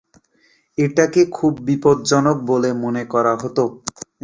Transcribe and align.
এটাকে 0.77 1.21
খুবই 1.31 1.61
বিপদজনক 1.67 2.37
বলে 2.49 2.69
মনে 2.83 3.03
করা 3.13 3.33
হতো। 3.35 3.63